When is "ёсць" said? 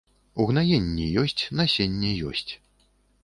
1.23-1.43, 2.31-2.49